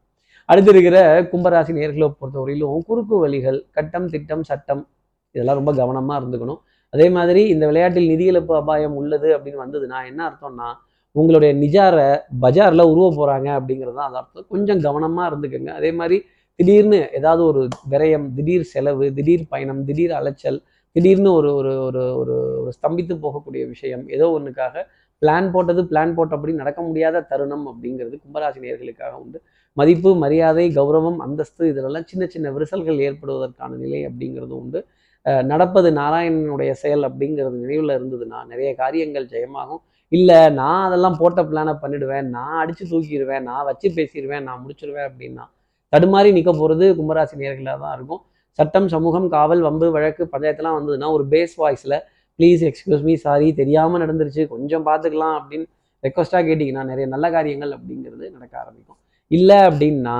அடுத்து 0.49 0.71
இருக்கிற 0.73 0.97
கும்பராசி 1.31 1.71
நேர்களை 1.79 2.07
பொறுத்தவரையிலும் 2.19 2.85
குறுக்கு 2.89 3.15
வழிகள் 3.23 3.59
கட்டம் 3.77 4.07
திட்டம் 4.13 4.45
சட்டம் 4.49 4.83
இதெல்லாம் 5.35 5.59
ரொம்ப 5.61 5.71
கவனமாக 5.79 6.19
இருந்துக்கணும். 6.21 6.61
அதே 6.93 7.07
மாதிரி 7.15 7.41
இந்த 7.53 7.63
விளையாட்டில் 7.69 8.11
நிதி 8.13 8.25
இழப்பு 8.31 8.53
அபாயம் 8.61 8.95
உள்ளது 9.01 9.29
அப்படின்னு 9.35 9.63
வந்ததுன்னா 9.65 9.99
என்ன 10.11 10.21
அர்த்தம்னா 10.29 10.69
உங்களுடைய 11.15 11.51
நிஜாரை 11.63 12.07
பஜாரில் 12.43 12.89
உருவ 12.91 13.05
போகிறாங்க 13.19 13.49
அப்படிங்கிறது 13.59 13.97
தான் 13.99 14.09
அது 14.09 14.19
அர்த்தம். 14.21 14.47
கொஞ்சம் 14.53 14.81
கவனமாக 14.87 15.29
இருந்துக்கோங்க. 15.31 15.71
அதே 15.79 15.91
மாதிரி 15.99 16.17
திடீர்னு 16.59 16.99
ஏதாவது 17.17 17.41
ஒரு 17.51 17.61
விரயம் 17.91 18.27
திடீர் 18.37 18.65
செலவு 18.73 19.05
திடீர் 19.17 19.43
பயணம் 19.49 19.81
திடீர் 19.89 20.13
அலைச்சல் 20.19 20.59
திடீர்னு 20.95 21.29
ஒரு 21.39 21.49
ஒரு 21.59 21.71
ஒரு 21.87 22.01
ஒரு 22.21 22.35
ஒரு 22.61 22.71
ஸ்தம்பித்து 22.77 23.15
போகக்கூடிய 23.25 23.63
விஷயம் 23.73 24.03
ஏதோ 24.15 24.25
ஒன்றுக்காக 24.37 24.83
பிளான் 25.21 25.47
போட்டது 25.53 25.81
பிளான் 25.89 26.13
போட்டபடி 26.17 26.51
நடக்க 26.61 26.79
முடியாத 26.89 27.23
தருணம் 27.31 27.65
அப்படிங்கிறது 27.71 28.15
கும்பராசி 28.23 28.59
நேர்களுக்காக 28.65 29.13
உண்டு. 29.23 29.39
மதிப்பு 29.77 30.09
மரியாதை 30.23 30.65
கௌரவம் 30.77 31.19
அந்தஸ்து 31.25 31.63
இதிலெல்லாம் 31.71 32.07
சின்ன 32.11 32.23
சின்ன 32.33 32.47
விரிசல்கள் 32.55 33.03
ஏற்படுவதற்கான 33.07 33.77
நிலை 33.83 33.99
அப்படிங்கிறது 34.09 34.53
உண்டு. 34.61 34.79
நடப்பது 35.51 35.89
நாராயணனுடைய 35.99 36.71
செயல் 36.81 37.03
அப்படிங்கிறது 37.09 37.57
நினைவில் 37.63 37.95
இருந்ததுன்னா 37.97 38.39
நிறைய 38.51 38.69
காரியங்கள் 38.81 39.25
ஜெயமாகும். 39.33 39.81
இல்லை 40.11 40.37
நான் 40.59 40.85
அதெல்லாம் 40.87 41.17
போட்ட 41.21 41.39
பிளானை 41.49 41.73
பண்ணிடுவேன் 41.81 42.29
நான் 42.35 42.59
அடித்து 42.61 42.85
தூக்கிடுவேன் 42.91 43.45
நான் 43.49 43.67
வச்சு 43.69 43.87
பேசிடுவேன் 43.97 44.45
நான் 44.49 44.61
முடிச்சிடுவேன் 44.63 45.07
அப்படின்னா 45.09 45.45
தடுமாறி 45.93 46.29
நிற்க 46.37 46.51
போகிறது 46.53 46.85
கும்பராசி 46.99 47.35
நேர்களாக 47.41 47.77
தான் 47.83 47.93
இருக்கும். 47.97 48.21
சட்டம் 48.59 48.87
சமூகம் 48.93 49.27
காவல் 49.35 49.61
வம்பு 49.67 49.87
வழக்கு 49.95 50.23
பஞ்சாயத்துலாம் 50.33 50.77
வந்ததுன்னா 50.77 51.09
ஒரு 51.17 51.25
பேஸ் 51.33 51.53
வாய்ஸில் 51.61 51.97
ப்ளீஸ் 52.39 52.61
எக்ஸ்கியூஸ் 52.69 53.03
மீ 53.09 53.13
சாரி 53.25 53.47
தெரியாமல் 53.61 54.01
நடந்துருச்சு 54.03 54.43
கொஞ்சம் 54.53 54.85
பார்த்துக்கலாம் 54.87 55.35
அப்படின்னு 55.39 55.67
ரெக்வஸ்ட்டாக 56.03 56.43
கேட்டிங்கன்னா 56.49 56.83
நிறைய 56.91 57.05
நல்ல 57.13 57.25
காரியங்கள் 57.35 57.71
அப்படிங்கிறது 57.77 58.25
நடக்க 58.35 58.53
ஆரம்பிக்கும். 58.61 58.99
இல்லை 59.31 59.57
அப்படின்னா 59.69 60.17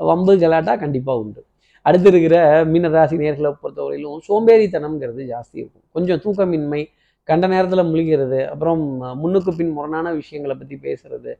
வம்பு 0.00 0.32
கலாட்டா 0.42 0.74
கண்டிப்பாக 0.82 1.22
உண்டு. 1.22 1.40
அடுத்து 1.86 2.08
இருக்கிற 2.12 2.36
மீனராசி 2.72 3.16
நேர்களை 3.22 3.50
பொறுத்தவரையிலும் 3.62 4.18
சோம்பேறித்தனம்ங்கிறது 4.26 5.22
ஜாஸ்தி 5.32 5.56
இருக்கும். 5.62 5.84
கொஞ்சம் 5.94 6.20
தூக்கமின்மை 6.24 6.82
கண்ட 7.28 7.46
நேரத்தில் 7.46 7.88
முழுகிறது 7.90 8.38
அப்புறம் 8.52 8.82
முன்னுக்கு 9.22 9.50
பின் 9.58 9.74
முரணான 9.78 10.06
விஷயங்களை 10.20 10.54
பற்றி 10.56 10.76
பேசுறது 10.86 11.32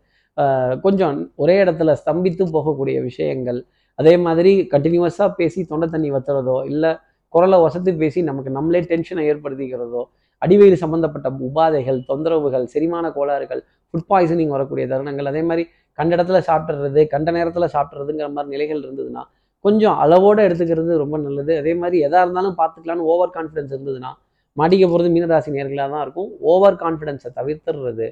கொஞ்சம் 0.85 1.17
ஒரே 1.43 1.57
இடத்துல 1.65 1.95
ஸ்தம்பித்து 2.03 2.45
போகக்கூடிய 2.57 2.99
விஷயங்கள் 3.09 3.59
அதே 3.99 4.15
மாதிரி 4.27 4.53
கண்டினியூஸாக 4.75 5.29
பேசி 5.41 5.61
தொண்டை 5.71 5.87
தண்ணி 5.89 6.11
வத்துறதோ 6.15 6.59
இல்லை 6.71 6.93
குரலை 7.35 7.59
வசத்து 7.65 7.91
பேசி 8.03 8.21
நமக்கு 8.31 8.51
நம்மளே 8.51 8.81
டென்ஷனை 8.93 9.25
ஏற்படுத்திக்கிறதோ 9.29 10.03
அடிவயிறு 10.43 10.77
சம்பந்தப்பட்ட 10.85 11.29
உபாதைகள் 11.49 11.99
தொந்தரவுகள் 12.09 12.65
செரிமான 12.73 13.07
கோளாறுகள் 13.17 13.63
ஃபுட் 13.89 14.09
பாய்சனிங் 14.11 14.55
வரக்கூடிய 14.57 14.85
தருணங்கள் 14.93 15.31
அதே 15.33 15.43
மாதிரி 15.49 15.65
கண்ட 15.99 16.13
இடத்துல 16.17 16.39
சாப்பிட்றது 16.49 17.01
கண்ட 17.15 17.31
நேரத்தில் 17.37 17.73
சாப்பிட்றதுங்கிற 17.75 18.29
மாதிரி 18.37 18.53
நிலைகள் 18.55 18.83
இருந்ததுன்னா 18.85 19.23
கொஞ்சம் 19.65 19.97
அளவோடு 20.03 20.41
எடுத்துக்கிறது 20.47 20.93
ரொம்ப 21.03 21.17
நல்லது. 21.19 21.53
அதே 21.61 21.73
மாதிரி 21.83 21.97
எதாக 22.07 22.25
இருந்தாலும் 22.27 22.57
பார்த்துக்கலான்னு 22.61 23.09
ஓவர் 23.13 23.35
கான்ஃபிடன்ஸ் 23.37 23.75
இருந்ததுன்னா 23.75 24.11
மாட்டிக்க 24.57 24.85
போகிறது 24.87 25.11
மீனராசி 25.15 25.51
நேர்களாக 25.57 25.89
தான் 25.95 26.03
இருக்கும். 26.07 26.31
ஓவர் 26.53 26.81
கான்ஃபிடென்ஸை 26.83 27.31
தவிர்த்துறது 27.39 28.07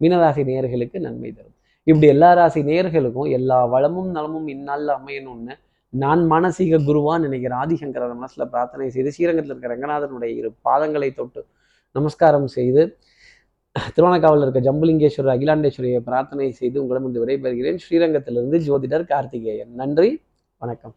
மீனராசி 0.00 0.42
நேர்களுக்கு 0.48 0.98
நன்மை 1.06 1.30
தரும். 1.30 1.54
இப்படி 1.86 2.06
எல்லா 2.14 2.30
ராசி 2.38 2.60
நேர்களுக்கும் 2.70 3.28
எல்லா 3.38 3.58
வளமும் 3.74 4.10
நலமும் 4.16 4.48
இந்நாளில் 4.54 4.92
அமையணும்னு 4.96 5.54
நான் 5.92 6.22
மானசீக 6.32 6.78
குருவான்னு 6.88 7.26
நினைக்கிற 7.26 7.52
ஆதிசங்கரர் 7.62 8.16
மனசில் 8.16 8.50
பிரார்த்தனை 8.52 8.88
செய்து 8.96 9.10
ஸ்ரீரங்கத்தில் 9.16 9.52
இருக்கிற 9.52 9.72
ரங்கநாதனுடைய 9.74 10.30
இரு 10.38 10.48
பாதங்களை 10.66 11.10
தொட்டு 11.12 11.40
நமஸ்காரம் 11.98 12.48
செய்து 12.58 12.82
திருவண்ணாக்காவில் 13.96 14.44
இருக்க 14.44 14.60
ஜம்புலிங்கேஸ்வரர் 14.68 15.34
அகிலாண்டேஸ்வரியை 15.36 16.00
பிரார்த்தனை 16.00 16.52
செய்து 16.52 16.82
உங்களிடம் 16.82 17.16
விடைபெறுகிறேன். 17.22 17.78
ஸ்ரீரங்கத்திலிருந்து 17.86 18.58
ஜோதிடர் 18.68 19.10
கார்த்திகேயன். 19.12 19.74
நன்றி. 19.74 20.10
வணக்கம். 20.62 20.94